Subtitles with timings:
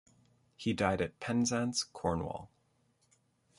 [0.55, 2.49] He died at Penzance, Cornwall.